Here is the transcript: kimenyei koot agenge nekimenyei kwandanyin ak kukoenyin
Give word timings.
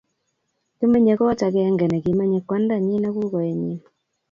kimenyei 0.77 1.17
koot 1.19 1.39
agenge 1.47 1.85
nekimenyei 1.87 2.45
kwandanyin 2.47 3.07
ak 3.07 3.13
kukoenyin 3.17 3.79